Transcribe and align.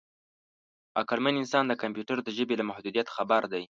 عقلمن 0.99 1.35
انسان 1.41 1.63
د 1.67 1.73
کمپیوټر 1.81 2.17
د 2.23 2.29
ژبې 2.37 2.55
له 2.57 2.67
محدودیت 2.69 3.07
خبر 3.15 3.41
دی. 3.53 3.59